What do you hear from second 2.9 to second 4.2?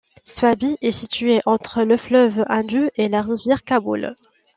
et la rivière Kaboul.